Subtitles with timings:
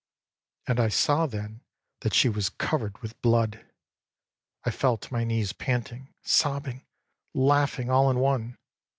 [0.67, 1.61] â âAnd I saw then
[1.99, 3.69] that she was covered with blood.
[4.63, 6.87] I fell to my knees panting, sobbing,
[7.35, 8.57] laughing, all in one.